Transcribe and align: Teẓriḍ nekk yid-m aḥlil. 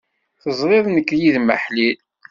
Teẓriḍ 0.41 0.85
nekk 0.89 1.09
yid-m 1.19 1.47
aḥlil. 1.55 1.97